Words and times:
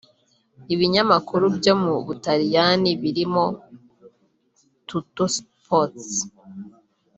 Ibinyamakuru 0.73 1.45
byo 1.57 1.73
mu 1.83 1.93
Butaliyani 2.05 2.91
birimo 3.01 3.45
Tuttosport 4.87 5.95